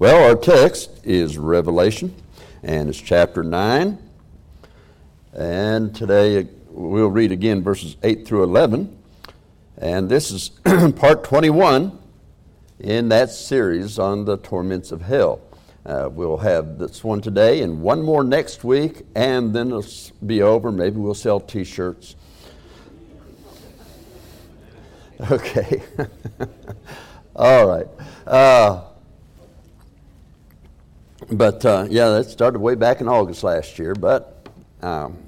[0.00, 2.14] Well, our text is Revelation,
[2.62, 3.98] and it's chapter 9.
[5.32, 8.96] And today we'll read again verses 8 through 11.
[9.76, 10.50] And this is
[10.94, 11.98] part 21
[12.78, 15.40] in that series on the torments of hell.
[15.84, 19.84] Uh, we'll have this one today and one more next week, and then it'll
[20.24, 20.70] be over.
[20.70, 22.14] Maybe we'll sell t shirts.
[25.32, 25.82] Okay.
[27.34, 27.88] All right.
[28.24, 28.84] Uh,
[31.30, 33.94] but uh, yeah, that started way back in August last year.
[33.94, 34.48] But
[34.82, 35.18] um,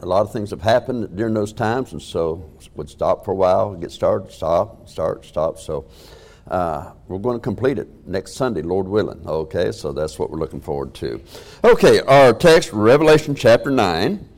[0.00, 3.34] a lot of things have happened during those times, and so would stop for a
[3.34, 5.58] while, get started, stop, start, stop.
[5.58, 5.86] So
[6.48, 9.26] uh, we're going to complete it next Sunday, Lord willing.
[9.26, 11.22] Okay, so that's what we're looking forward to.
[11.64, 14.28] Okay, our text, Revelation chapter 9,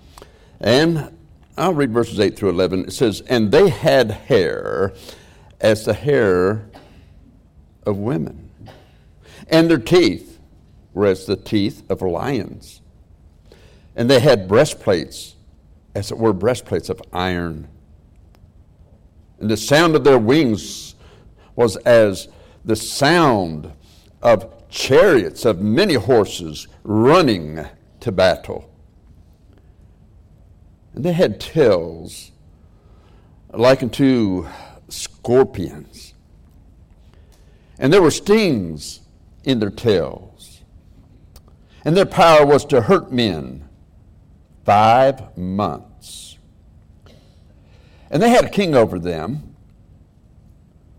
[0.61, 1.17] and
[1.57, 2.87] I'll read verses 8 through 11.
[2.87, 4.93] It says, And they had hair
[5.61, 6.69] as the hair
[7.87, 8.51] of women,
[9.49, 10.34] and their teeth
[10.95, 12.81] whereas the teeth of lions.
[13.95, 15.35] And they had breastplates,
[15.95, 17.69] as it were, breastplates of iron.
[19.39, 20.95] And the sound of their wings
[21.57, 22.29] was as
[22.65, 23.71] the sound
[24.23, 27.67] of chariots of many horses running
[28.01, 28.71] to battle.
[30.95, 32.31] And they had tails
[33.53, 34.47] like unto
[34.89, 36.15] scorpions.
[37.79, 39.01] And there were stings
[39.45, 40.34] in their tails
[41.85, 43.69] and their power was to hurt men
[44.65, 46.39] five months.
[48.11, 49.55] And they had a king over them,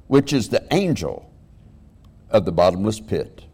[0.08, 1.32] which is the angel
[2.30, 3.46] of the bottomless pit,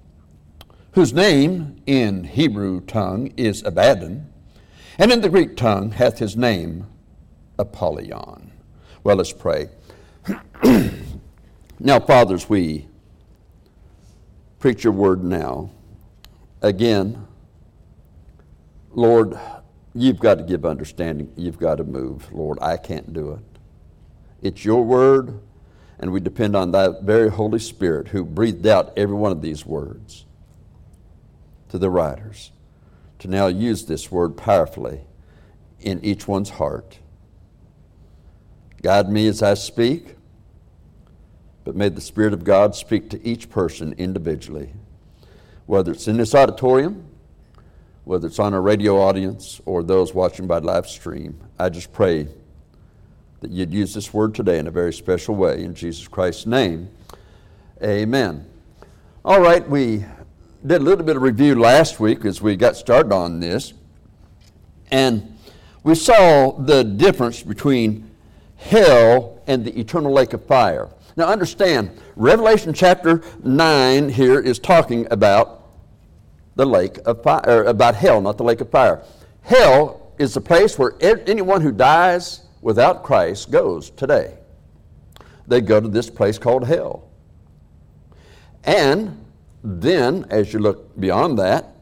[0.93, 4.27] whose name in Hebrew tongue is Abaddon,
[4.97, 6.87] and in the Greek tongue hath his name
[7.57, 8.51] Apollyon.
[9.03, 9.69] Well, let's pray.
[11.79, 12.87] now, fathers, we
[14.59, 15.71] preach your word now
[16.61, 17.27] again,
[18.91, 19.37] Lord,
[19.93, 21.31] you've got to give understanding.
[21.35, 22.31] You've got to move.
[22.31, 23.59] Lord, I can't do it.
[24.41, 25.39] It's your word,
[25.99, 29.65] and we depend on that very Holy Spirit who breathed out every one of these
[29.65, 30.25] words
[31.69, 32.51] to the writers
[33.19, 35.01] to now use this word powerfully
[35.79, 36.97] in each one's heart.
[38.81, 40.15] Guide me as I speak,
[41.63, 44.73] but may the Spirit of God speak to each person individually
[45.71, 47.01] whether it's in this auditorium,
[48.03, 51.39] whether it's on a radio audience, or those watching by live stream.
[51.57, 52.27] I just pray
[53.39, 55.63] that you'd use this word today in a very special way.
[55.63, 56.89] In Jesus Christ's name,
[57.81, 58.45] amen.
[59.23, 60.03] All right, we
[60.67, 63.71] did a little bit of review last week as we got started on this,
[64.91, 65.37] and
[65.83, 68.11] we saw the difference between
[68.57, 70.89] hell and the eternal lake of fire.
[71.15, 75.59] Now, understand, Revelation chapter 9 here is talking about
[76.55, 79.03] the lake of fire, about hell, not the lake of fire.
[79.41, 84.37] Hell is the place where anyone who dies without Christ goes today.
[85.47, 87.07] They go to this place called hell.
[88.63, 89.25] And
[89.63, 91.75] then, as you look beyond that,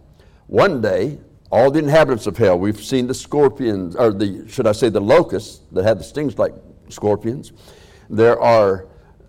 [0.48, 1.20] one day,
[1.52, 5.02] all the inhabitants of hell, we've seen the scorpions, or the, should I say, the
[5.02, 6.54] locusts that have the stings like
[6.90, 7.52] scorpions.
[8.10, 8.88] There are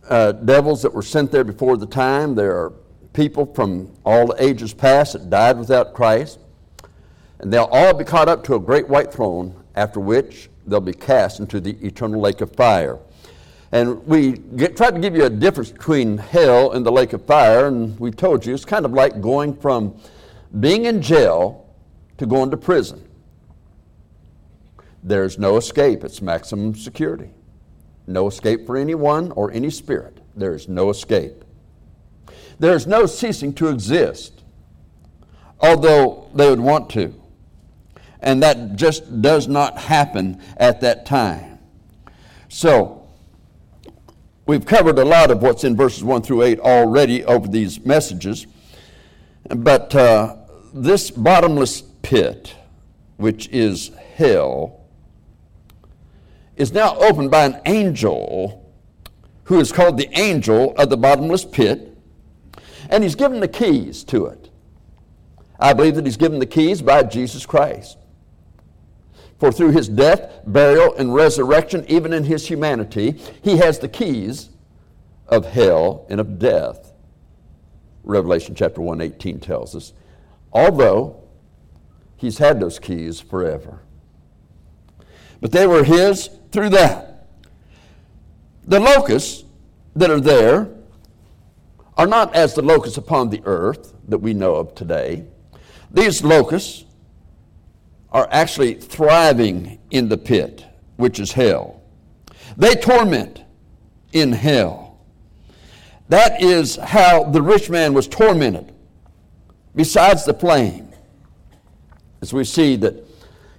[0.08, 2.34] uh, devils that were sent there before the time.
[2.34, 2.72] There are
[3.12, 6.38] people from all the ages past that died without Christ.
[7.38, 10.92] And they'll all be caught up to a great white throne, after which they'll be
[10.92, 12.98] cast into the eternal lake of fire.
[13.72, 17.24] And we get, tried to give you a difference between hell and the lake of
[17.24, 19.98] fire, and we told you it's kind of like going from
[20.58, 21.68] being in jail
[22.18, 23.06] to going to prison.
[25.02, 27.30] There's no escape, it's maximum security.
[28.06, 30.18] No escape for anyone or any spirit.
[30.34, 31.44] There is no escape.
[32.60, 34.44] There is no ceasing to exist,
[35.60, 37.14] although they would want to.
[38.20, 41.58] And that just does not happen at that time.
[42.50, 43.08] So,
[44.44, 48.46] we've covered a lot of what's in verses 1 through 8 already over these messages.
[49.48, 50.36] But uh,
[50.74, 52.54] this bottomless pit,
[53.16, 54.82] which is hell,
[56.56, 58.70] is now opened by an angel
[59.44, 61.89] who is called the angel of the bottomless pit
[62.90, 64.50] and he's given the keys to it.
[65.58, 67.96] I believe that he's given the keys by Jesus Christ.
[69.38, 74.50] For through his death, burial, and resurrection, even in his humanity, he has the keys
[75.28, 76.92] of hell and of death.
[78.02, 79.92] Revelation chapter 1 18 tells us.
[80.52, 81.22] Although
[82.16, 83.80] he's had those keys forever.
[85.40, 87.28] But they were his through that.
[88.64, 89.44] The locusts
[89.96, 90.68] that are there
[92.00, 95.22] are not as the locusts upon the earth that we know of today.
[95.90, 96.86] These locusts
[98.10, 100.64] are actually thriving in the pit,
[100.96, 101.82] which is hell.
[102.56, 103.44] They torment
[104.14, 105.04] in hell.
[106.08, 108.72] That is how the rich man was tormented,
[109.76, 110.88] besides the flame.
[112.22, 112.94] As we see that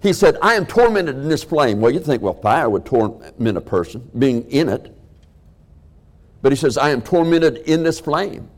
[0.01, 1.79] he said, I am tormented in this flame.
[1.79, 4.97] Well, you think, well, fire would torment a person, being in it.
[6.41, 8.49] But he says, I am tormented in this flame.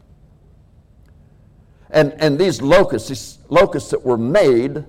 [1.90, 4.86] And, and these locusts, these locusts that were made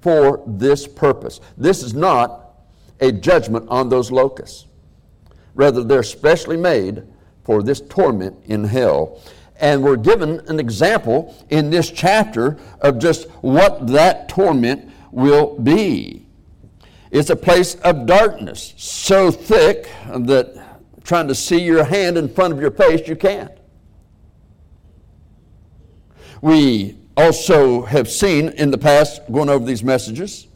[0.00, 1.40] for this purpose.
[1.56, 2.50] This is not
[3.00, 4.66] a judgment on those locusts.
[5.54, 7.04] Rather, they're specially made
[7.44, 9.20] for this torment in hell.
[9.56, 16.26] And we're given an example in this chapter of just what that torment will be.
[17.10, 20.69] It's a place of darkness, so thick that
[21.04, 23.52] trying to see your hand in front of your face, you can't.
[26.42, 30.46] We also have seen in the past, going over these messages,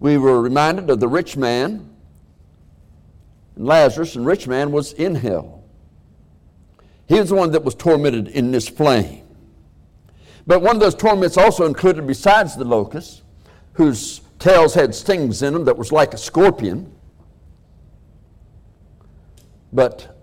[0.00, 1.90] we were reminded of the rich man,
[3.56, 5.64] and Lazarus, and rich man was in hell.
[7.06, 9.24] He was the one that was tormented in this flame.
[10.46, 13.22] But one of those torments also included, besides the locusts,
[13.72, 16.92] whose tails had stings in them that was like a scorpion.
[19.72, 20.16] But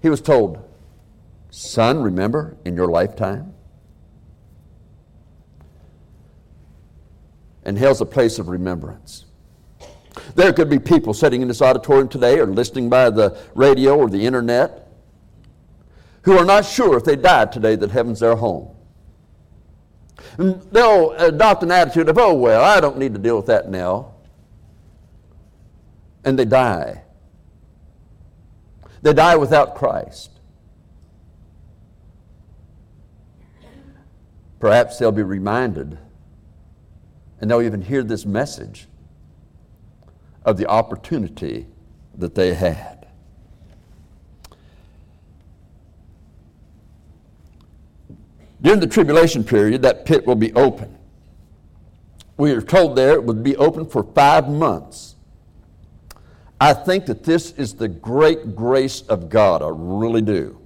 [0.00, 0.66] he was told,
[1.50, 3.54] Son, remember in your lifetime?
[7.64, 9.26] And hell's a place of remembrance.
[10.34, 14.08] There could be people sitting in this auditorium today or listening by the radio or
[14.08, 14.88] the internet
[16.22, 18.74] who are not sure if they died today that heaven's their home.
[20.38, 23.70] And they'll adopt an attitude of, oh, well, I don't need to deal with that
[23.70, 24.14] now.
[26.24, 27.02] And they die.
[29.02, 30.30] They die without Christ.
[34.58, 35.98] Perhaps they'll be reminded
[37.40, 38.86] and they'll even hear this message
[40.44, 41.66] of the opportunity
[42.16, 43.06] that they had.
[48.62, 50.98] During the tribulation period, that pit will be open.
[52.36, 55.09] We are told there it would be open for five months.
[56.60, 59.62] I think that this is the great grace of God.
[59.62, 60.60] I really do.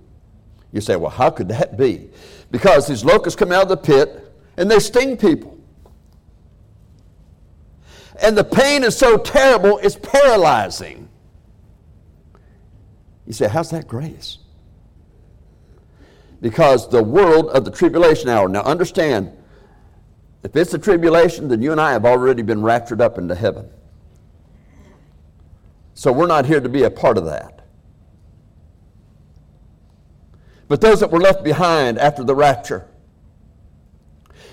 [0.72, 2.10] You say, well, how could that be?
[2.50, 5.56] Because these locusts come out of the pit and they sting people.
[8.20, 11.08] And the pain is so terrible, it's paralyzing.
[13.26, 14.38] You say, how's that grace?
[16.40, 19.32] Because the world of the tribulation hour, now understand,
[20.42, 23.70] if it's a tribulation, then you and I have already been raptured up into heaven.
[25.94, 27.64] So we're not here to be a part of that.
[30.66, 32.88] But those that were left behind after the rapture,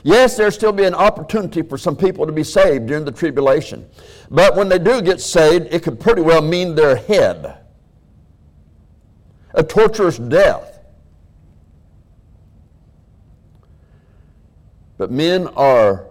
[0.03, 3.89] yes, there'll still be an opportunity for some people to be saved during the tribulation.
[4.29, 7.57] But when they do get saved, it could pretty well mean their head,
[9.53, 10.79] a torturous death.
[14.97, 16.05] But men are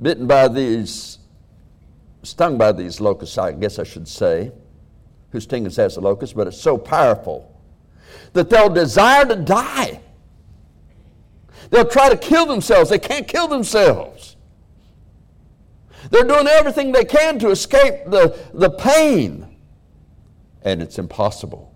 [0.00, 1.18] bitten by these
[2.24, 4.52] stung by these locusts, I guess I should say,
[5.30, 7.50] whose sting is as a locust, but it's so powerful
[8.32, 10.00] that they'll desire to die.
[11.70, 12.90] They'll try to kill themselves.
[12.90, 14.36] They can't kill themselves.
[16.10, 19.56] They're doing everything they can to escape the, the pain,
[20.62, 21.74] and it's impossible.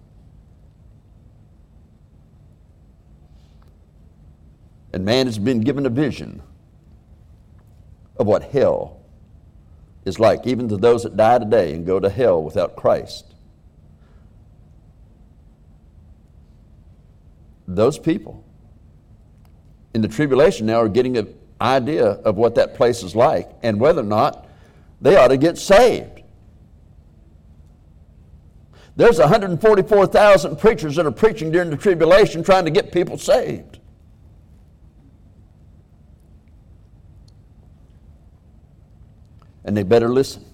[4.93, 6.43] And man has been given a vision
[8.17, 9.00] of what hell
[10.09, 13.27] is like, even to those that die today and go to hell without Christ.
[17.69, 18.43] Those people
[19.95, 23.79] in the tribulation now are getting an idea of what that place is like and
[23.79, 24.47] whether or not
[25.00, 26.23] they ought to get saved.
[28.97, 33.79] There's 144,000 preachers that are preaching during the tribulation trying to get people saved.
[39.65, 40.45] And they better listen.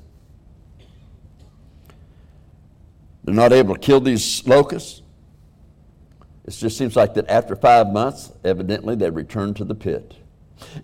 [3.24, 5.02] They're not able to kill these locusts.
[6.44, 10.14] It just seems like that after five months, evidently, they return to the pit.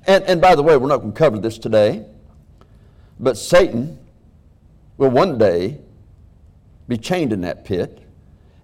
[0.07, 2.07] And, and by the way, we're not going to cover this today,
[3.19, 3.99] but Satan
[4.97, 5.81] will one day
[6.89, 8.03] be chained in that pit,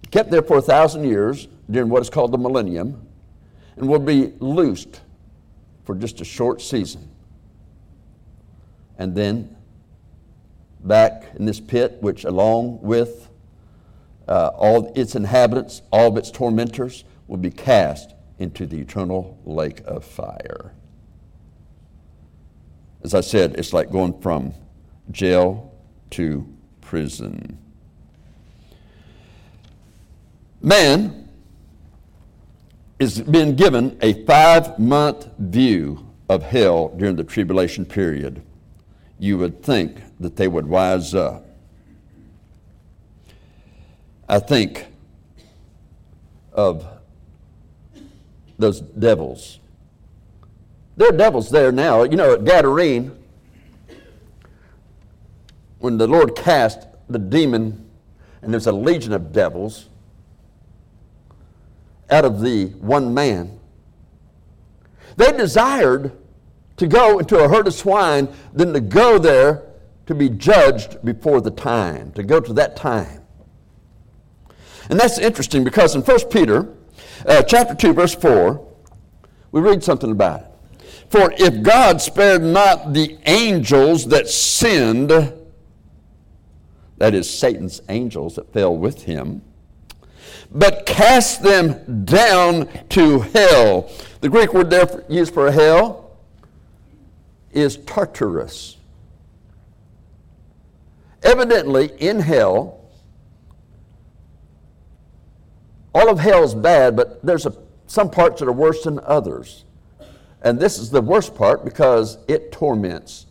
[0.09, 3.05] kept there for a thousand years during what is called the millennium,
[3.75, 5.01] and will be loosed
[5.85, 7.07] for just a short season.
[8.97, 9.55] And then
[10.79, 13.29] back in this pit, which along with
[14.27, 19.81] uh, all its inhabitants, all of its tormentors will be cast into the eternal lake
[19.85, 20.73] of fire.
[23.03, 24.53] As I said, it's like going from
[25.11, 25.73] jail
[26.11, 26.47] to
[26.81, 27.57] prison.
[30.61, 31.29] Man
[32.99, 38.41] is being given a five month view of hell during the tribulation period.
[39.19, 41.45] You would think that they would wise up.
[44.29, 44.87] I think
[46.53, 46.85] of
[48.59, 49.59] those devils.
[50.97, 52.03] There are devils there now.
[52.03, 53.15] You know, at Gadarene,
[55.79, 57.87] when the Lord cast the demon,
[58.41, 59.87] and there's a legion of devils
[62.09, 63.59] out of the one man,
[65.15, 66.11] they desired
[66.77, 69.63] to go into a herd of swine than to go there
[70.05, 73.21] to be judged before the time, to go to that time.
[74.89, 76.73] And that's interesting because in 1 Peter
[77.25, 78.65] uh, chapter 2, verse 4,
[79.51, 80.47] we read something about it.
[81.09, 85.09] For if God spared not the angels that sinned,
[86.97, 89.41] that is, Satan's angels that fell with him,
[90.51, 93.91] but cast them down to hell.
[94.21, 96.06] The Greek word there used for hell
[97.51, 98.77] is Tartarus.
[101.23, 102.79] Evidently, in hell,
[105.93, 107.53] all of hell is bad, but there's a,
[107.87, 109.65] some parts that are worse than others.
[110.41, 113.25] And this is the worst part because it torments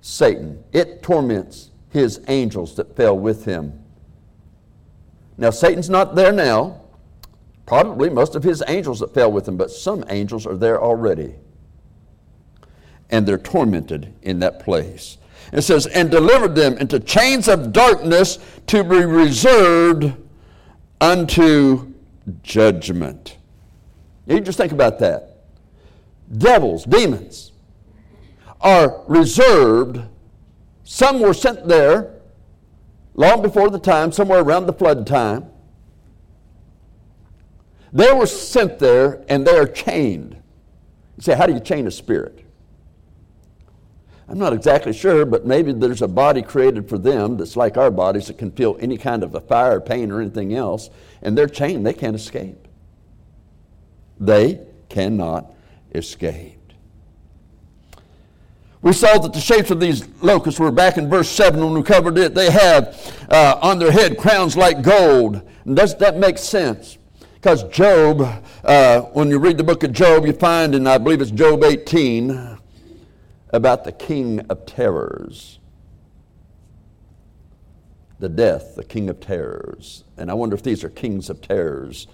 [0.00, 0.62] Satan.
[0.72, 3.80] It torments his angels that fell with him.
[5.36, 6.80] Now, Satan's not there now.
[7.66, 11.34] Probably most of his angels that fell with him, but some angels are there already.
[13.14, 15.18] And they're tormented in that place.
[15.52, 20.12] It says, and delivered them into chains of darkness to be reserved
[21.00, 21.92] unto
[22.42, 23.36] judgment.
[24.26, 25.36] You just think about that.
[26.38, 27.52] Devils, demons,
[28.60, 30.00] are reserved.
[30.82, 32.14] Some were sent there
[33.14, 35.46] long before the time, somewhere around the flood time.
[37.92, 40.34] They were sent there and they are chained.
[41.16, 42.43] You say, how do you chain a spirit?
[44.28, 47.90] I'm not exactly sure, but maybe there's a body created for them that's like our
[47.90, 50.88] bodies that can feel any kind of a fire, pain, or anything else,
[51.20, 51.86] and they're chained.
[51.86, 52.66] They can't escape.
[54.18, 55.52] They cannot
[55.94, 56.58] escape.
[58.80, 61.82] We saw that the shapes of these locusts were back in verse 7 when we
[61.82, 62.34] covered it.
[62.34, 65.40] They have uh, on their head crowns like gold.
[65.64, 66.98] And does that make sense?
[67.34, 71.22] Because Job, uh, when you read the book of Job, you find, and I believe
[71.22, 72.53] it's Job 18,
[73.54, 75.60] about the king of terrors.
[78.18, 80.02] The death, the king of terrors.
[80.16, 82.08] And I wonder if these are kings of terrors,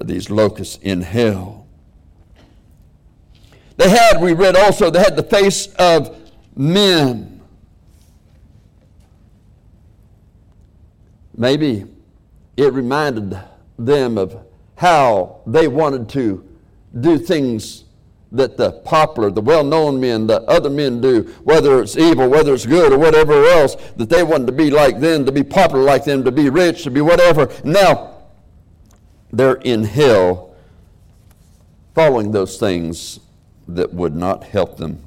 [0.00, 1.66] these locusts in hell.
[3.76, 6.16] They had, we read also, they had the face of
[6.56, 7.40] men.
[11.36, 11.86] Maybe
[12.56, 13.36] it reminded
[13.78, 16.46] them of how they wanted to
[17.00, 17.84] do things
[18.32, 22.54] that the popular, the well known men, the other men do, whether it's evil, whether
[22.54, 25.84] it's good, or whatever else, that they wanted to be like them, to be popular
[25.84, 27.48] like them, to be rich, to be whatever.
[27.62, 28.14] Now,
[29.30, 30.54] they're in hell
[31.94, 33.20] following those things
[33.68, 35.02] that would not help them.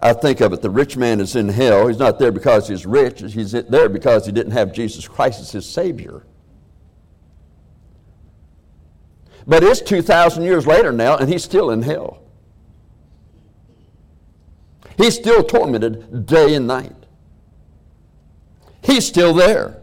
[0.00, 1.86] I think of it the rich man is in hell.
[1.86, 5.52] He's not there because he's rich, he's there because he didn't have Jesus Christ as
[5.52, 6.22] his Savior.
[9.46, 12.23] But it's 2,000 years later now, and he's still in hell.
[14.96, 16.94] He's still tormented day and night.
[18.82, 19.80] He's still there.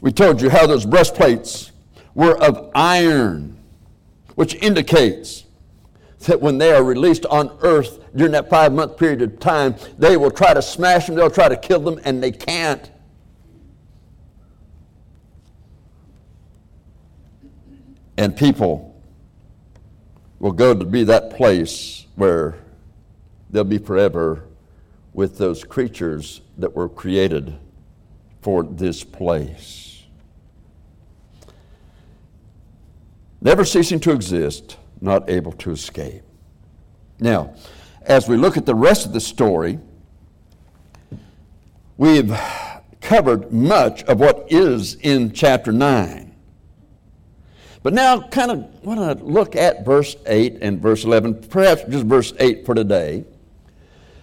[0.00, 1.72] We told you how those breastplates
[2.14, 3.58] were of iron,
[4.36, 5.44] which indicates
[6.20, 10.16] that when they are released on earth during that five month period of time, they
[10.16, 12.90] will try to smash them, they'll try to kill them, and they can't.
[18.16, 18.97] And people
[20.38, 22.56] will go to be that place where
[23.50, 24.44] they'll be forever
[25.12, 27.58] with those creatures that were created
[28.40, 30.04] for this place.
[33.40, 36.22] Never ceasing to exist, not able to escape.
[37.20, 37.54] Now,
[38.02, 39.78] as we look at the rest of the story,
[41.96, 42.32] we've
[43.00, 46.27] covered much of what is in chapter 9.
[47.88, 52.04] But now, kind of want to look at verse 8 and verse 11, perhaps just
[52.04, 53.24] verse 8 for today.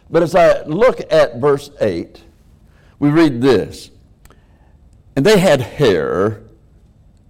[0.07, 2.21] But as I look at verse 8,
[2.99, 3.89] we read this.
[5.15, 6.43] And they had hair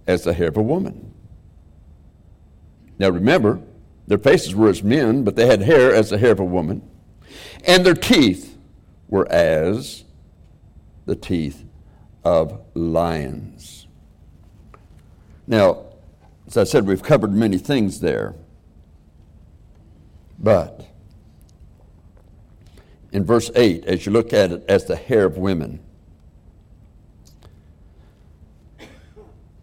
[0.06, 1.14] as the hair of a woman.
[2.98, 3.62] Now remember,
[4.06, 6.82] their faces were as men, but they had hair as the hair of a woman.
[7.64, 8.58] And their teeth
[9.08, 10.04] were as
[11.06, 11.64] the teeth
[12.24, 13.86] of lions.
[15.46, 15.85] Now,
[16.46, 18.34] as I said, we've covered many things there.
[20.38, 20.86] But
[23.12, 25.80] in verse 8, as you look at it as the hair of women,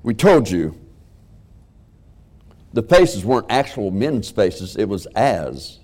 [0.01, 0.77] we told you
[2.73, 5.79] the faces weren't actual men's faces, it was as.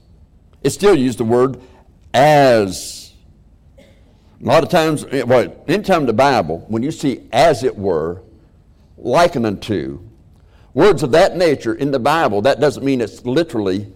[0.63, 1.61] It still used the word
[2.13, 3.13] as.
[3.77, 8.23] A lot of times, well, anytime the Bible, when you see as it were,
[8.97, 10.08] liken unto,
[10.79, 13.91] words of that nature in the Bible, that doesn't mean it's literally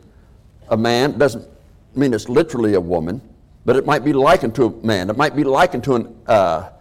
[0.68, 1.48] a man, doesn't
[1.96, 3.22] mean it's literally a woman,
[3.64, 6.74] but it might be likened to a man, it might be likened to a uh,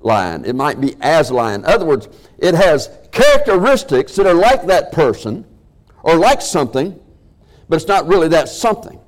[0.00, 1.62] lion, it might be as lion.
[1.64, 5.44] In other words, it has characteristics that are like that person
[6.04, 6.98] or like something,
[7.68, 9.00] but it's not really that something.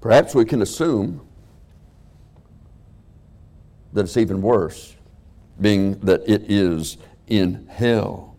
[0.00, 1.20] Perhaps we can assume
[3.92, 4.95] that it's even worse,
[5.60, 8.36] being that it is in hell.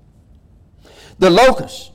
[1.20, 1.92] The locusts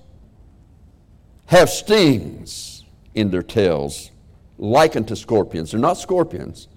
[1.46, 4.10] have stings in their tails,
[4.58, 5.70] likened to scorpions.
[5.70, 6.68] They're not scorpions,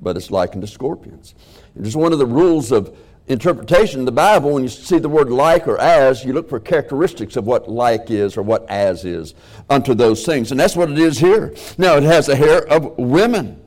[0.00, 1.34] but it's likened to scorpions.
[1.78, 5.08] It is one of the rules of interpretation in the Bible, when you see the
[5.08, 9.04] word like or as, you look for characteristics of what like is or what as
[9.04, 9.34] is
[9.68, 10.50] unto those things.
[10.50, 11.54] And that's what it is here.
[11.78, 13.62] Now, it has the hair of women,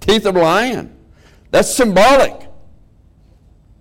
[0.00, 0.96] teeth of lion.
[1.50, 2.47] That's symbolic.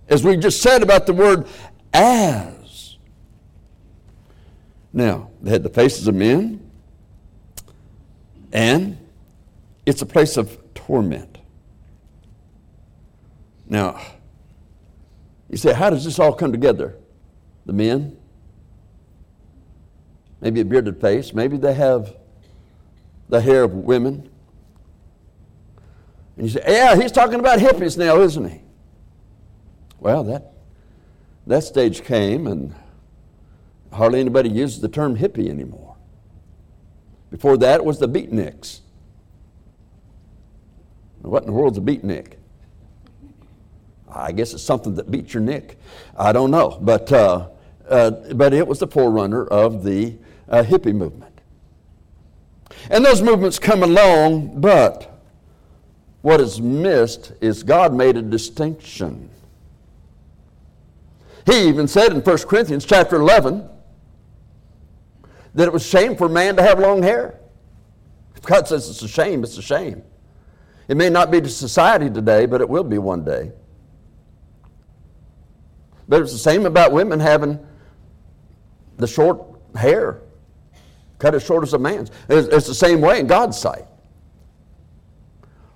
[0.09, 1.47] As we just said about the word
[1.93, 2.97] as.
[4.93, 6.71] Now, they had the faces of men,
[8.51, 8.97] and
[9.85, 11.37] it's a place of torment.
[13.69, 14.01] Now,
[15.49, 16.95] you say, how does this all come together?
[17.65, 18.17] The men,
[20.39, 22.15] maybe a bearded face, maybe they have
[23.29, 24.29] the hair of women.
[26.37, 28.61] And you say, yeah, he's talking about hippies now, isn't he?
[29.99, 30.53] Well, that,
[31.47, 32.75] that stage came, and
[33.91, 35.95] hardly anybody uses the term hippie anymore.
[37.31, 38.81] Before that, was the beatniks.
[41.21, 42.33] What in the world's a beatnik?
[44.09, 45.75] I guess it's something that beats your neck.
[46.17, 46.77] I don't know.
[46.81, 47.49] But, uh,
[47.89, 50.15] uh, but it was the forerunner of the
[50.47, 51.41] uh, hippie movement.
[52.89, 55.19] And those movements come along, but
[56.21, 59.29] what is missed is God made a distinction.
[61.47, 63.67] He even said in 1 Corinthians chapter 11
[65.55, 67.39] that it was shame for a man to have long hair.
[68.35, 70.03] If God says it's a shame, it's a shame.
[70.89, 73.53] It may not be to society today, but it will be one day.
[76.09, 77.65] But it's the same about women having
[78.97, 79.41] the short
[79.73, 80.21] hair,
[81.17, 82.11] cut as short as a man's.
[82.27, 83.85] It's, it's the same way in God's sight.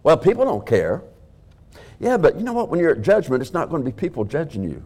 [0.04, 1.02] Well, people don't care.
[2.00, 2.68] Yeah, but you know what?
[2.68, 4.86] When you're at judgment, it's not going to be people judging you.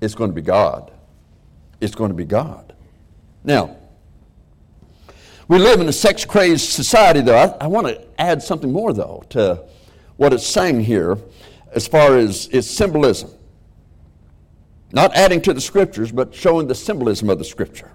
[0.00, 0.92] It's going to be God.
[1.80, 2.74] It's going to be God.
[3.44, 3.76] Now,
[5.48, 7.36] we live in a sex crazed society, though.
[7.36, 9.64] I, I want to add something more, though, to
[10.16, 11.16] what it's saying here
[11.72, 13.30] as far as its symbolism.
[14.92, 17.92] Not adding to the scriptures, but showing the symbolism of the scripture.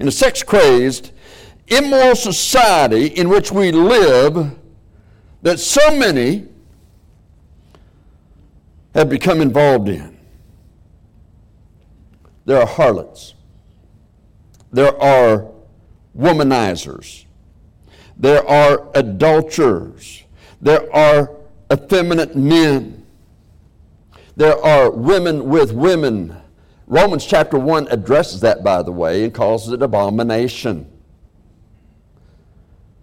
[0.00, 1.12] In a sex crazed,
[1.66, 4.56] immoral society in which we live,
[5.42, 6.46] that so many
[8.94, 10.17] have become involved in,
[12.48, 13.34] there are harlots,
[14.72, 15.46] there are
[16.18, 17.26] womanizers,
[18.16, 20.22] there are adulterers,
[20.62, 21.30] there are
[21.70, 23.04] effeminate men.
[24.36, 26.34] There are women with women.
[26.86, 30.90] Romans chapter 1 addresses that, by the way, and calls it abomination.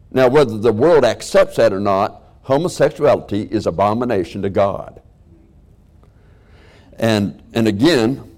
[0.10, 5.04] Now, whether the world accepts that or not, homosexuality is abomination to God.
[6.98, 8.35] And, and again,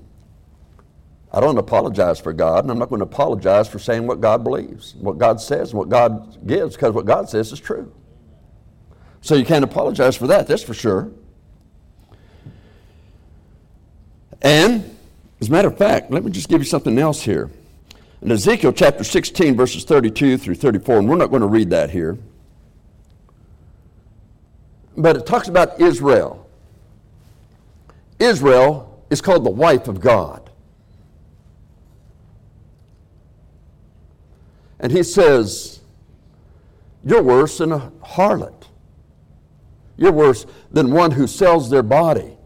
[1.32, 4.44] I don't apologize for God, and I'm not going to apologize for saying what God
[4.44, 7.94] believes, what God says, and what God gives, because what God says is true.
[9.22, 11.12] So you can't apologize for that, that's for sure.
[14.42, 14.98] And,
[15.42, 17.50] as a matter of fact, let me just give you something else here.
[18.22, 21.90] In Ezekiel chapter 16, verses 32 through 34, and we're not going to read that
[21.90, 22.18] here,
[24.96, 26.50] but it talks about Israel.
[28.18, 30.47] Israel is called the wife of God.
[34.80, 35.78] And he says
[37.04, 38.68] you're worse than a harlot.
[39.96, 42.38] You're worse than one who sells their body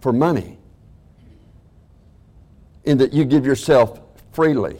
[0.00, 0.58] for money,
[2.84, 4.00] in that you give yourself
[4.32, 4.78] freely.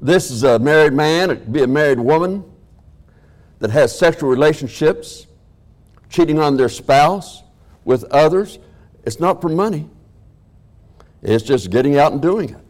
[0.00, 2.44] This is a married man, it could be a married woman
[3.58, 5.26] that has sexual relationships,
[6.08, 7.42] cheating on their spouse
[7.84, 8.58] with others.
[9.04, 9.88] It's not for money,
[11.22, 12.67] it's just getting out and doing it.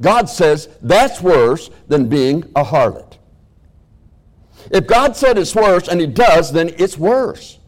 [0.00, 3.18] God says that's worse than being a harlot.
[4.70, 7.58] If God said it's worse and He does, then it's worse.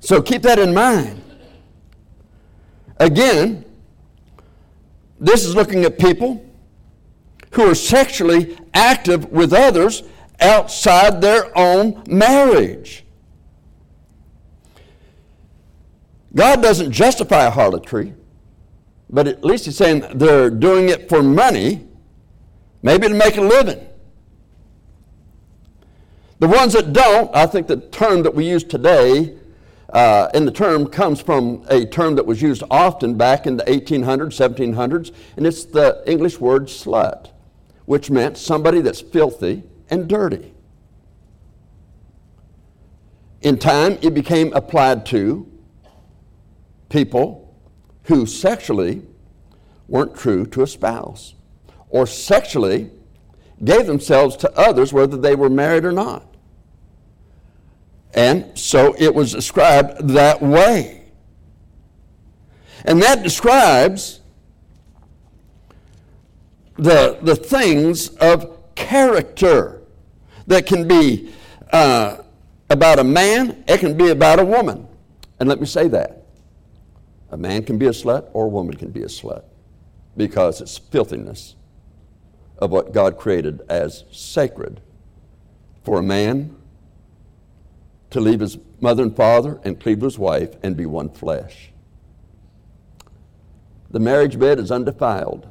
[0.00, 1.22] So keep that in mind.
[2.98, 3.64] Again,
[5.20, 6.44] this is looking at people
[7.52, 10.02] who are sexually active with others
[10.40, 13.04] outside their own marriage.
[16.34, 18.14] God doesn't justify harlotry,
[19.10, 21.86] but at least He's saying they're doing it for money,
[22.82, 23.84] maybe to make a living.
[26.38, 29.36] The ones that don't, I think the term that we use today
[29.92, 33.64] uh, and the term comes from a term that was used often back in the
[33.64, 37.30] 1800s, 1700s, and it's the English word slut,
[37.86, 40.52] which meant somebody that's filthy and dirty.
[43.40, 45.50] In time, it became applied to
[46.88, 47.47] people
[48.08, 49.02] who sexually
[49.86, 51.34] weren't true to a spouse
[51.90, 52.90] or sexually
[53.62, 56.24] gave themselves to others whether they were married or not.
[58.14, 61.10] And so it was described that way.
[62.86, 64.20] And that describes
[66.76, 69.82] the, the things of character
[70.46, 71.34] that can be
[71.72, 72.18] uh,
[72.70, 74.88] about a man, it can be about a woman.
[75.38, 76.17] And let me say that.
[77.30, 79.44] A man can be a slut or a woman can be a slut
[80.16, 81.56] because it's filthiness
[82.58, 84.80] of what God created as sacred
[85.84, 86.56] for a man
[88.10, 91.70] to leave his mother and father and cleave to his wife and be one flesh.
[93.90, 95.48] The marriage bed is undefiled,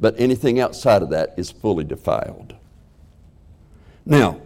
[0.00, 2.54] but anything outside of that is fully defiled.
[4.04, 4.40] Now,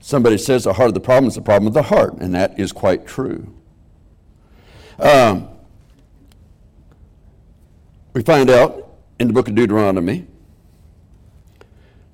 [0.00, 2.58] somebody says the heart of the problem is the problem of the heart, and that
[2.58, 3.52] is quite true.
[5.02, 5.48] Um,
[8.12, 8.88] we find out
[9.18, 10.28] in the book of Deuteronomy,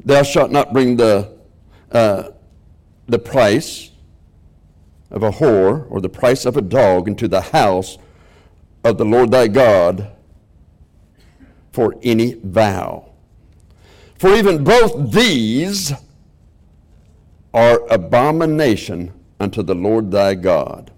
[0.03, 1.37] thou shalt not bring the
[1.93, 2.31] uh,
[3.07, 3.91] the price
[5.11, 7.99] of a whore or the price of a dog into the house
[8.85, 10.11] of the Lord thy God
[11.73, 13.11] for any vow.
[14.19, 15.93] For even both these
[17.53, 20.91] are abomination unto the Lord thy God.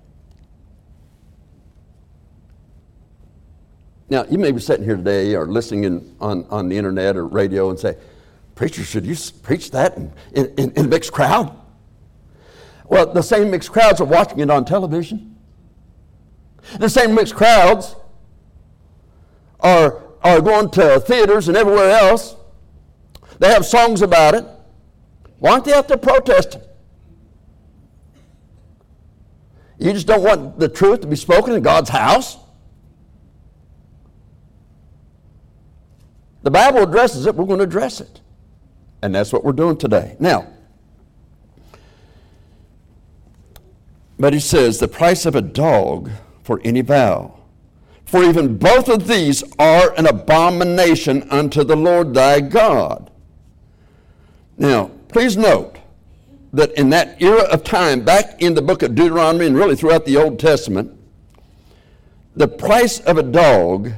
[4.10, 7.26] Now, you may be sitting here today or listening in, on, on the internet or
[7.28, 7.96] radio and say,
[8.56, 11.56] Preacher, should you preach that in, in, in a mixed crowd?
[12.86, 15.36] Well, the same mixed crowds are watching it on television.
[16.78, 17.94] The same mixed crowds
[19.60, 22.34] are, are going to theaters and everywhere else.
[23.38, 24.44] They have songs about it.
[25.38, 26.62] Why aren't they out there protesting?
[29.78, 32.36] You just don't want the truth to be spoken in God's house?
[36.42, 38.20] The Bible addresses it, we're going to address it.
[39.02, 40.16] And that's what we're doing today.
[40.18, 40.46] Now,
[44.20, 46.10] But he says, the price of a dog
[46.42, 47.38] for any vow.
[48.04, 53.10] For even both of these are an abomination unto the Lord thy God.
[54.58, 55.78] Now, please note
[56.52, 60.04] that in that era of time, back in the book of Deuteronomy and really throughout
[60.04, 60.94] the Old Testament,
[62.36, 63.92] the price of a dog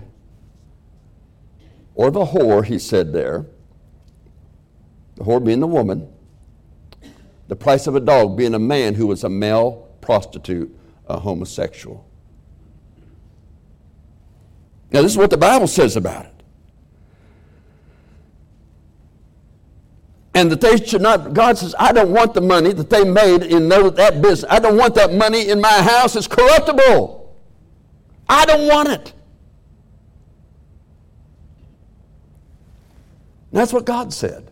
[1.95, 3.47] or the whore, he said there,
[5.17, 6.13] the whore being the woman,
[7.49, 10.75] the price of a dog being a man who was a male prostitute,
[11.07, 12.07] a homosexual.
[14.91, 16.33] Now, this is what the Bible says about it.
[20.35, 23.43] And that they should not, God says, I don't want the money that they made
[23.43, 24.51] in that business.
[24.51, 26.17] I don't want that money in my house.
[26.17, 27.37] It's corruptible.
[28.29, 29.13] I don't want it.
[33.53, 34.51] That's what God said.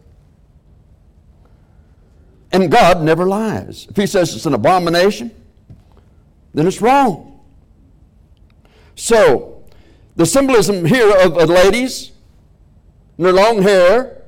[2.52, 3.86] And God never lies.
[3.88, 5.30] If He says it's an abomination,
[6.52, 7.40] then it's wrong.
[8.94, 9.64] So,
[10.16, 12.12] the symbolism here of, of ladies
[13.16, 14.22] and their long hair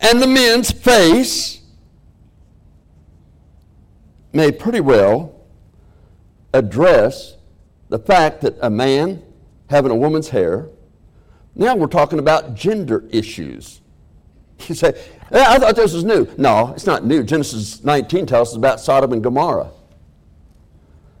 [0.00, 1.60] and the men's face
[4.32, 5.34] may pretty well
[6.52, 7.36] address
[7.88, 9.22] the fact that a man
[9.68, 10.68] having a woman's hair
[11.56, 13.80] Now we're talking about gender issues.
[14.68, 14.94] You say,
[15.32, 16.28] I thought this was new.
[16.38, 17.22] No, it's not new.
[17.22, 19.70] Genesis 19 tells us about Sodom and Gomorrah.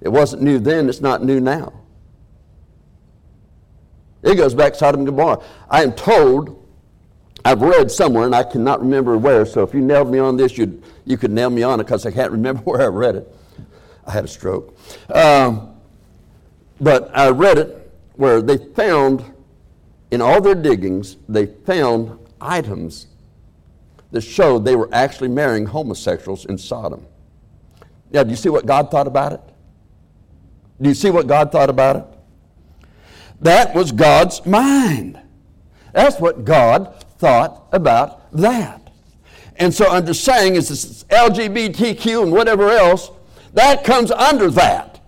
[0.00, 1.72] It wasn't new then, it's not new now.
[4.22, 5.42] It goes back to Sodom and Gomorrah.
[5.70, 6.62] I am told,
[7.44, 10.58] I've read somewhere, and I cannot remember where, so if you nailed me on this,
[10.58, 13.36] you'd, you could nail me on it because I can't remember where I read it.
[14.06, 14.78] I had a stroke.
[15.12, 15.74] Um,
[16.80, 19.24] but I read it where they found,
[20.10, 23.08] in all their diggings, they found items
[24.12, 27.06] that showed they were actually marrying homosexuals in Sodom.
[28.10, 29.40] Now, do you see what God thought about it?
[30.80, 32.04] Do you see what God thought about it?
[33.40, 35.20] That was God's mind.
[35.92, 38.90] That's what God thought about that.
[39.56, 43.10] And so I'm just saying is this LGBTQ and whatever else,
[43.54, 45.00] that comes under that.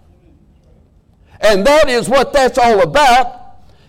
[1.41, 3.38] And that is what that's all about.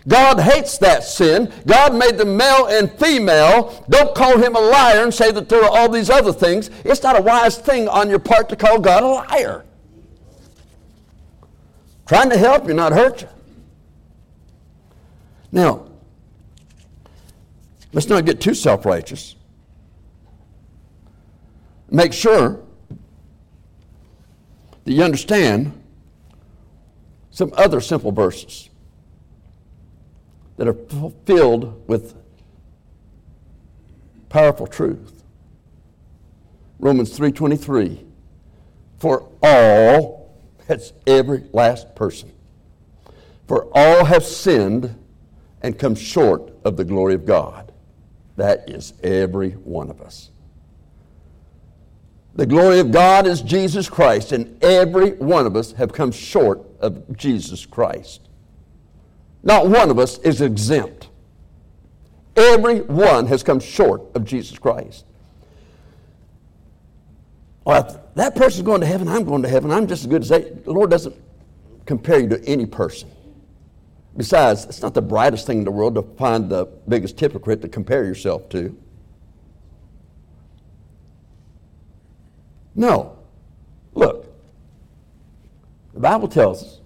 [0.10, 1.54] God hates that sin.
[1.68, 3.86] God made them male and female.
[3.90, 6.72] Don't call him a liar and say that there are all these other things.
[6.84, 9.66] It's not a wise thing on your part to call God a liar.
[12.08, 13.30] Trying to help you, not hurt you.
[15.52, 15.86] Now,
[17.94, 19.36] let's not get too self righteous.
[21.92, 22.60] Make sure
[24.86, 25.72] that you understand
[27.30, 28.70] some other simple verses
[30.60, 30.76] that are
[31.26, 32.16] filled with
[34.28, 35.24] powerful truth.
[36.80, 38.04] Romans 3:23
[38.98, 40.36] For all
[40.68, 42.34] that's every last person
[43.48, 44.96] for all have sinned
[45.62, 47.72] and come short of the glory of God.
[48.36, 50.30] That is every one of us.
[52.36, 56.60] The glory of God is Jesus Christ, and every one of us have come short
[56.82, 58.29] of Jesus Christ.
[59.44, 61.10] Not one of us is exempt.
[62.36, 65.06] Every one has come short of Jesus Christ.
[67.66, 70.30] Well, that person's going to heaven, I'm going to heaven, I'm just as good as
[70.30, 70.42] they.
[70.42, 71.16] The Lord doesn't
[71.86, 73.10] compare you to any person.
[74.18, 77.68] Besides, it's not the brightest thing in the world to find the biggest hypocrite to
[77.68, 78.76] compare yourself to.
[82.76, 83.18] No.
[83.94, 84.34] Look,
[85.94, 86.79] the Bible tells us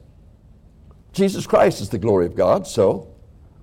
[1.13, 3.07] Jesus Christ is the glory of God, so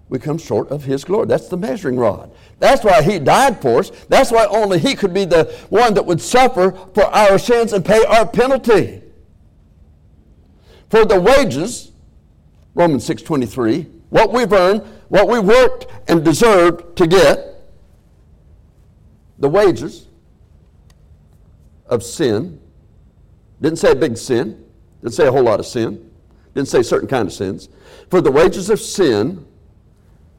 [0.08, 1.26] we come short of His glory.
[1.26, 2.32] That's the measuring rod.
[2.58, 3.90] That's why He died for us.
[4.08, 7.84] That's why only He could be the one that would suffer for our sins and
[7.84, 9.02] pay our penalty.
[10.88, 11.92] For the wages,
[12.74, 17.46] Romans 6.23, what we've earned, what we worked and deserved to get,
[19.38, 20.06] the wages
[21.86, 22.60] of sin,
[23.60, 24.64] didn't say a big sin,
[25.02, 26.10] didn't say a whole lot of sin,
[26.54, 27.68] didn't say certain kind of sins.
[28.10, 29.46] For the wages of sin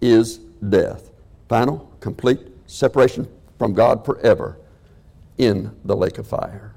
[0.01, 1.11] is death.
[1.47, 4.57] Final, complete separation from God forever
[5.37, 6.75] in the lake of fire.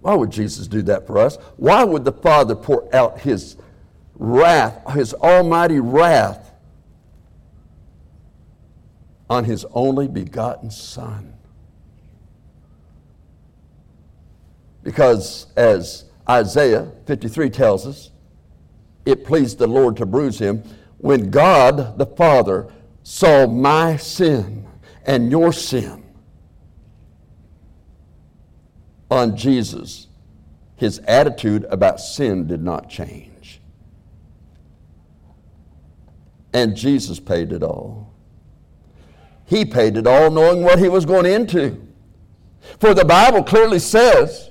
[0.00, 1.36] Why would Jesus do that for us?
[1.56, 3.56] Why would the Father pour out His
[4.14, 6.52] wrath, His almighty wrath,
[9.28, 11.34] on His only begotten Son?
[14.82, 18.10] Because as Isaiah 53 tells us,
[19.04, 20.62] it pleased the Lord to bruise him.
[20.98, 24.66] When God the Father saw my sin
[25.04, 26.04] and your sin
[29.10, 30.06] on Jesus,
[30.76, 33.60] his attitude about sin did not change.
[36.52, 38.12] And Jesus paid it all.
[39.46, 41.86] He paid it all knowing what he was going into.
[42.78, 44.49] For the Bible clearly says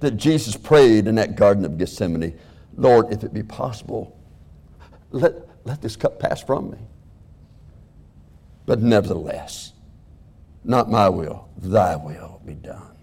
[0.00, 2.38] that Jesus prayed in that Garden of Gethsemane
[2.78, 4.16] Lord, if it be possible,
[5.10, 5.34] let,
[5.64, 6.78] let this cup pass from me.
[8.66, 9.72] But nevertheless,
[10.62, 12.96] not my will, thy will be done.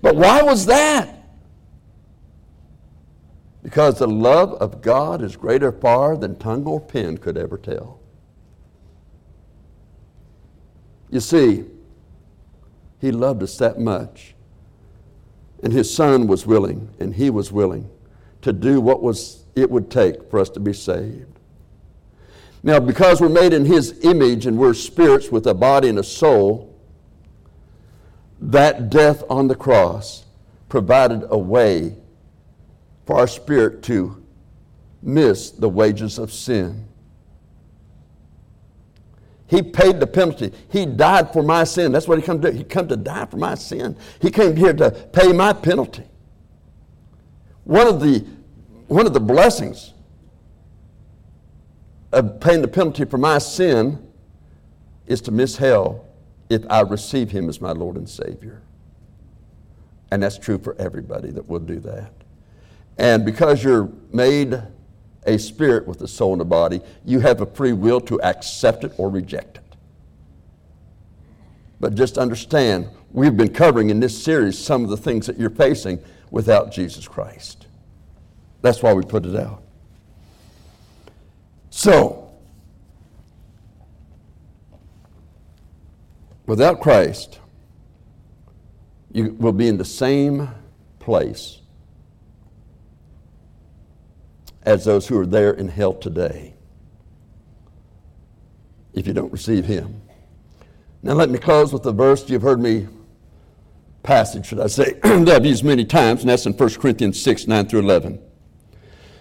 [0.00, 1.12] But why was that?
[3.62, 8.00] Because the love of God is greater far than tongue or pen could ever tell.
[11.10, 11.64] You see,
[13.00, 14.35] He loved us that much
[15.62, 17.88] and his son was willing, and he was willing
[18.42, 21.38] to do what was it would take for us to be saved.
[22.62, 26.04] Now, because we're made in his image and we're spirits with a body and a
[26.04, 26.74] soul,
[28.40, 30.24] that death on the cross
[30.68, 31.96] provided a way
[33.06, 34.22] for our spirit to
[35.02, 36.85] miss the wages of sin.
[39.48, 40.52] He paid the penalty.
[40.70, 41.92] He died for my sin.
[41.92, 42.56] That's what he come to do.
[42.56, 43.96] He come to die for my sin.
[44.20, 46.04] He came here to pay my penalty.
[47.64, 48.26] One of the,
[48.88, 49.92] one of the blessings
[52.12, 54.04] of paying the penalty for my sin
[55.06, 56.04] is to miss hell
[56.48, 58.62] if I receive Him as my Lord and Savior.
[60.10, 62.12] And that's true for everybody that will do that.
[62.98, 64.60] And because you're made
[65.26, 68.84] a spirit with a soul and a body, you have a free will to accept
[68.84, 69.62] it or reject it.
[71.80, 75.50] But just understand, we've been covering in this series some of the things that you're
[75.50, 75.98] facing
[76.30, 77.66] without Jesus Christ.
[78.62, 79.62] That's why we put it out.
[81.70, 82.30] So,
[86.46, 87.38] without Christ,
[89.12, 90.48] you will be in the same
[90.98, 91.60] place
[94.66, 96.52] as those who are there in hell today
[98.96, 100.02] if you don't receive Him.
[101.02, 102.88] Now, let me close with a verse you've heard me,
[104.02, 107.46] passage, should I say, that I've used many times, and that's in 1 Corinthians 6
[107.46, 108.18] 9 through 11.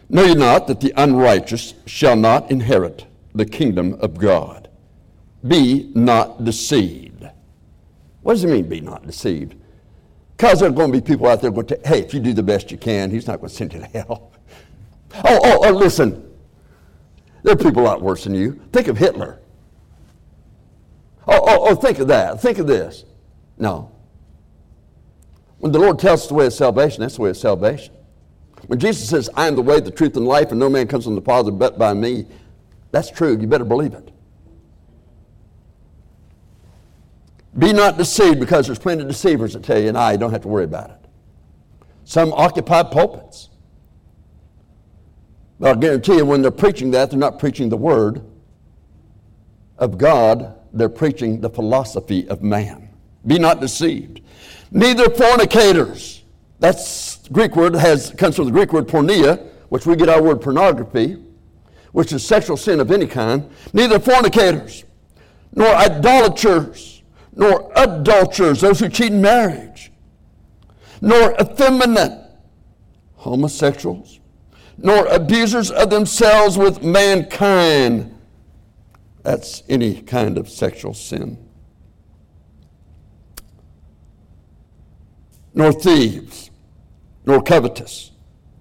[0.09, 4.69] Know ye not that the unrighteous shall not inherit the kingdom of God?
[5.45, 7.27] Be not deceived.
[8.21, 9.55] What does it mean, be not deceived?
[10.37, 12.33] Because there are going to be people out there going to, hey, if you do
[12.33, 14.31] the best you can, he's not going to send you to hell.
[15.23, 16.21] Oh, oh, oh, listen.
[17.43, 18.59] There are people a lot worse than you.
[18.71, 19.39] Think of Hitler.
[21.27, 22.41] Oh, oh, oh, think of that.
[22.41, 23.05] Think of this.
[23.57, 23.91] No.
[25.59, 27.93] When the Lord tells us the way of salvation, that's the way of salvation.
[28.67, 31.05] When Jesus says, I am the way, the truth, and life, and no man comes
[31.05, 32.25] from the Father but by me,
[32.91, 33.37] that's true.
[33.37, 34.11] You better believe it.
[37.57, 40.41] Be not deceived because there's plenty of deceivers that tell you, and I don't have
[40.41, 40.97] to worry about it.
[42.03, 43.49] Some occupy pulpits.
[45.59, 48.23] But I'll guarantee you, when they're preaching that, they're not preaching the Word
[49.77, 52.89] of God, they're preaching the philosophy of man.
[53.25, 54.21] Be not deceived.
[54.71, 56.23] Neither fornicators.
[56.59, 60.41] That's Greek word has comes from the Greek word porneia, which we get our word
[60.41, 61.17] pornography,
[61.91, 63.49] which is sexual sin of any kind.
[63.73, 64.83] Neither fornicators,
[65.53, 69.91] nor idolaters, nor adulterers, those who cheat in marriage,
[71.01, 72.21] nor effeminate,
[73.15, 74.19] homosexuals,
[74.77, 78.11] nor abusers of themselves with mankind.
[79.23, 81.37] That's any kind of sexual sin.
[85.53, 86.51] Nor thieves,
[87.25, 88.11] nor covetous,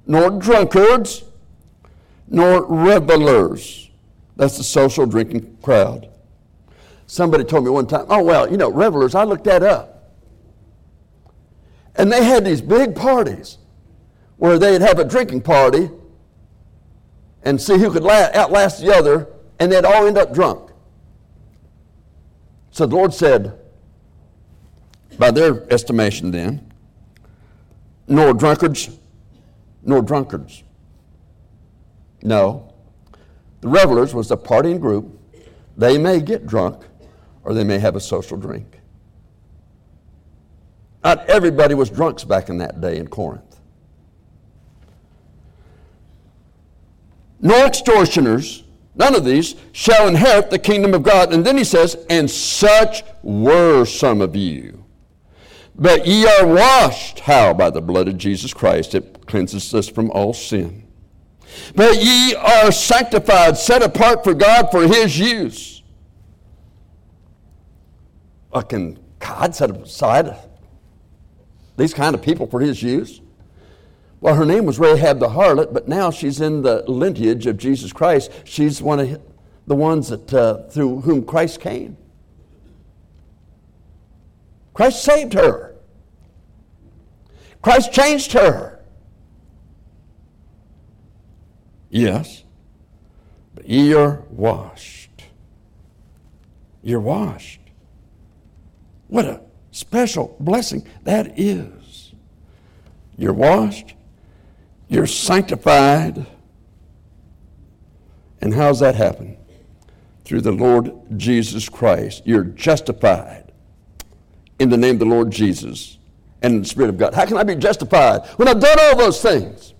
[0.06, 1.24] nor drunkards,
[2.28, 3.90] nor revelers.
[4.36, 6.08] That's the social drinking crowd
[7.06, 10.12] Somebody told me one time, oh, well, you know, revelers, I looked that up.
[11.96, 13.58] And they had these big parties
[14.36, 15.90] where they'd have a drinking party
[17.44, 19.28] and see who could outlast the other,
[19.60, 20.70] and they'd all end up drunk.
[22.70, 23.58] So the Lord said,
[25.18, 26.72] by their estimation then,
[28.08, 28.98] nor drunkards,
[29.82, 30.62] nor drunkards.
[32.22, 32.72] No.
[33.60, 35.20] The revelers was a partying group.
[35.76, 36.84] They may get drunk,
[37.44, 38.80] or they may have a social drink.
[41.02, 43.53] Not everybody was drunks back in that day in Corinth.
[47.44, 48.64] No extortioners,
[48.96, 51.32] none of these, shall inherit the kingdom of God.
[51.32, 54.84] And then he says, And such were some of you.
[55.76, 57.54] But ye are washed, how?
[57.54, 58.96] By the blood of Jesus Christ.
[58.96, 60.88] It cleanses us from all sin.
[61.76, 65.74] But ye are sanctified, set apart for God for his use
[68.54, 70.36] uh, can God set aside
[71.76, 73.20] these kind of people for his use?
[74.24, 77.92] Well, her name was Rahab the harlot, but now she's in the lineage of Jesus
[77.92, 78.30] Christ.
[78.44, 79.20] She's one of
[79.66, 81.98] the ones that uh, through whom Christ came.
[84.72, 85.76] Christ saved her.
[87.60, 88.82] Christ changed her.
[91.90, 92.44] Yes,
[93.54, 95.24] but ye are washed.
[96.82, 97.60] You're washed.
[99.08, 102.14] What a special blessing that is.
[103.18, 103.94] You're washed,
[104.88, 106.26] you're sanctified.
[108.40, 109.36] And how's that happen?
[110.24, 112.22] Through the Lord Jesus Christ.
[112.24, 113.52] You're justified
[114.58, 115.98] in the name of the Lord Jesus
[116.42, 117.14] and the Spirit of God.
[117.14, 119.74] How can I be justified when I've done all those things?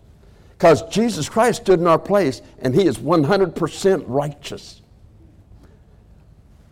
[0.53, 4.83] Because Jesus Christ stood in our place and He is 100% righteous.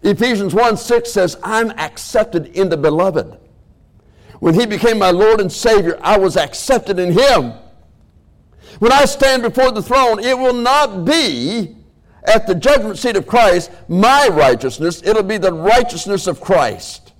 [0.02, 3.38] Ephesians 1 6 says, I'm accepted in the beloved.
[4.40, 7.52] When he became my Lord and Savior, I was accepted in him.
[8.78, 11.76] When I stand before the throne, it will not be
[12.24, 17.12] at the judgment seat of Christ my righteousness, it'll be the righteousness of Christ.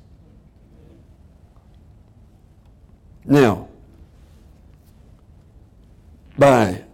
[3.25, 3.69] Now,
[6.39, 6.85] by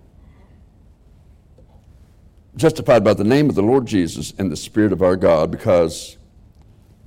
[2.56, 6.18] justified by the name of the Lord Jesus and the Spirit of our God, because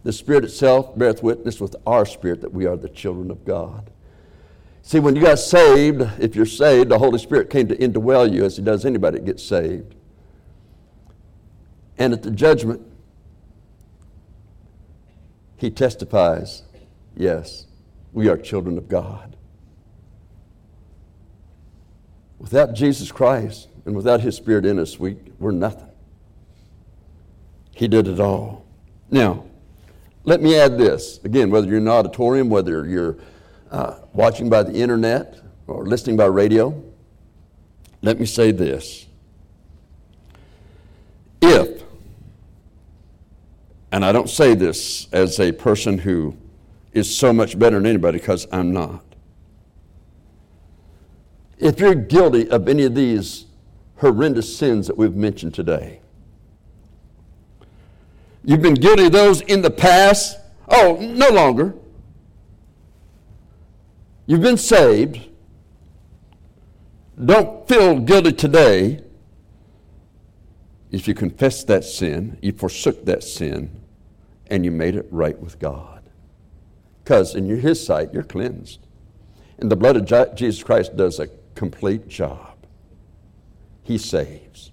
[0.03, 3.91] the Spirit itself beareth witness with our spirit that we are the children of God.
[4.83, 8.43] See, when you got saved, if you're saved, the Holy Spirit came to indwell you
[8.43, 9.95] as He does anybody that gets saved.
[11.97, 12.81] And at the judgment,
[15.57, 16.63] He testifies,
[17.15, 17.67] yes,
[18.11, 19.35] we are children of God.
[22.39, 25.87] Without Jesus Christ and without His Spirit in us, we, we're nothing.
[27.75, 28.65] He did it all.
[29.11, 29.45] Now,
[30.23, 31.19] let me add this.
[31.23, 33.17] Again, whether you're in an auditorium, whether you're
[33.71, 36.83] uh, watching by the internet or listening by radio,
[38.01, 39.05] let me say this.
[41.41, 41.83] If,
[43.91, 46.35] and I don't say this as a person who
[46.93, 49.03] is so much better than anybody because I'm not.
[51.57, 53.45] If you're guilty of any of these
[53.97, 56.01] horrendous sins that we've mentioned today,
[58.43, 61.75] you've been guilty of those in the past, oh, no longer.
[64.31, 65.19] You've been saved.
[67.25, 69.01] Don't feel guilty today.
[70.89, 73.81] If you confess that sin, you forsook that sin,
[74.47, 76.09] and you made it right with God.
[77.03, 78.79] Because in His sight, you're cleansed.
[79.57, 82.55] And the blood of Jesus Christ does a complete job.
[83.83, 84.71] He saves.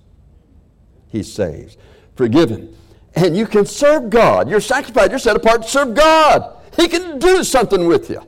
[1.09, 1.77] He saves.
[2.15, 2.77] Forgiven.
[3.17, 4.49] And you can serve God.
[4.49, 5.11] You're sanctified.
[5.11, 6.59] You're set apart to serve God.
[6.77, 8.23] He can do something with you.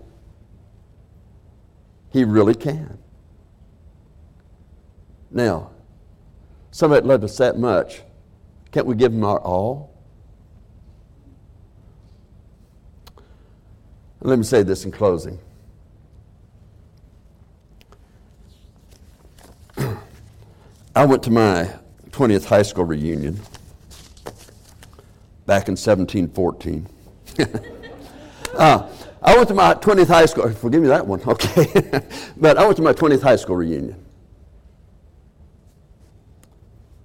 [2.12, 2.98] He really can.
[5.30, 5.70] Now,
[6.72, 8.02] somebody that loved us that much,
[8.72, 9.90] can't we give him our all?
[14.22, 15.38] Let me say this in closing.
[20.96, 21.70] I went to my
[22.10, 23.40] 20th high school reunion
[25.46, 26.86] back in 1714.
[28.54, 28.88] uh,
[29.22, 32.02] I went to my 20th high school, forgive me that one, okay.
[32.36, 34.02] but I went to my 20th high school reunion.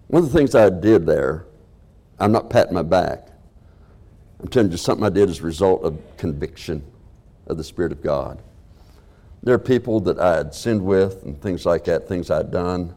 [0.07, 1.45] One of the things I did there,
[2.19, 3.27] I'm not patting my back.
[4.39, 6.83] I'm telling you something I did as a result of conviction
[7.47, 8.41] of the Spirit of God.
[9.43, 12.95] There are people that I had sinned with and things like that, things I'd done,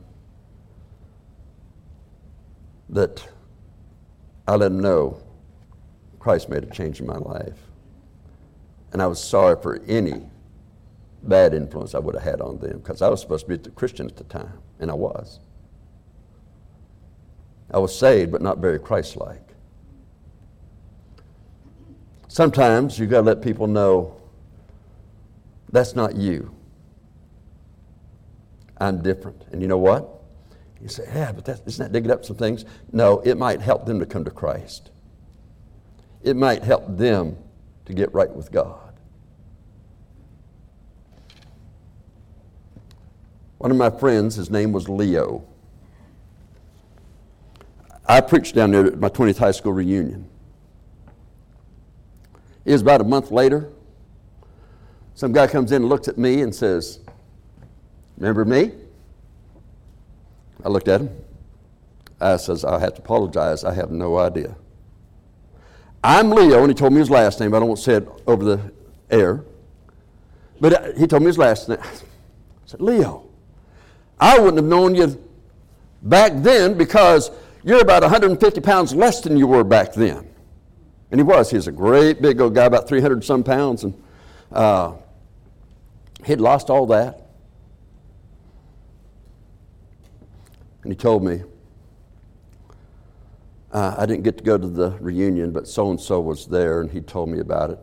[2.88, 3.26] that
[4.46, 5.20] I let them know
[6.18, 7.67] Christ made a change in my life.
[8.92, 10.22] And I was sorry for any
[11.22, 13.72] bad influence I would have had on them because I was supposed to be a
[13.72, 15.40] Christian at the time, and I was.
[17.70, 19.42] I was saved, but not very Christ like.
[22.28, 24.18] Sometimes you've got to let people know
[25.70, 26.54] that's not you.
[28.78, 29.44] I'm different.
[29.50, 30.08] And you know what?
[30.80, 32.64] You say, yeah, but that, isn't that digging up some things?
[32.92, 34.90] No, it might help them to come to Christ.
[36.22, 37.36] It might help them
[37.88, 38.92] to get right with God.
[43.56, 45.42] One of my friends, his name was Leo.
[48.06, 50.28] I preached down there at my 20th high school reunion.
[52.66, 53.70] It was about a month later.
[55.14, 57.00] Some guy comes in and looks at me and says,
[58.18, 58.72] Remember me?
[60.62, 61.10] I looked at him.
[62.20, 63.64] I says, I have to apologize.
[63.64, 64.56] I have no idea.
[66.02, 67.54] I'm Leo, and he told me his last name.
[67.54, 68.72] I don't want to say it over the
[69.10, 69.44] air.
[70.60, 71.78] But he told me his last name.
[71.82, 71.88] I
[72.66, 73.28] said, Leo,
[74.20, 75.22] I wouldn't have known you
[76.02, 77.30] back then because
[77.64, 80.28] you're about 150 pounds less than you were back then.
[81.10, 81.50] And he was.
[81.50, 83.84] He was a great big old guy, about 300 some pounds.
[83.84, 84.02] And
[84.52, 84.94] uh,
[86.24, 87.26] he'd lost all that.
[90.82, 91.42] And he told me,
[93.72, 96.80] uh, I didn't get to go to the reunion, but so and so was there,
[96.80, 97.78] and he told me about it,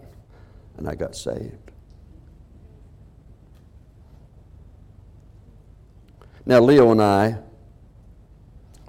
[0.78, 1.72] and I got saved.
[6.46, 7.40] Now, Leo and I,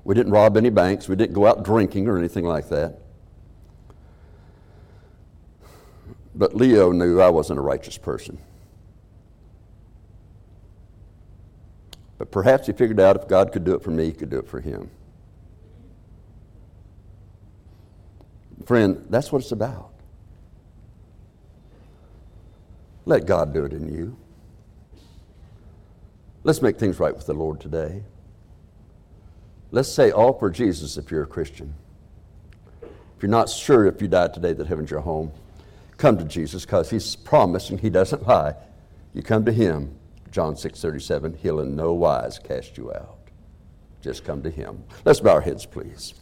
[0.04, 3.00] we didn't rob any banks, we didn't go out drinking or anything like that.
[6.34, 8.38] But Leo knew I wasn't a righteous person.
[12.18, 14.38] But perhaps he figured out if God could do it for me, he could do
[14.38, 14.90] it for him.
[18.66, 19.92] Friend, that's what it's about.
[23.04, 24.16] Let God do it in you.
[26.42, 28.02] Let's make things right with the Lord today.
[29.70, 31.74] Let's say all for Jesus if you're a Christian.
[32.82, 35.32] If you're not sure if you died today that heaven's your home,
[35.96, 38.54] come to Jesus because He's promised and He doesn't lie.
[39.14, 39.96] You come to Him,
[40.36, 43.16] John 6:37, he'll in no wise cast you out.
[44.02, 44.84] Just come to him.
[45.04, 46.12] Let's bow our heads, please.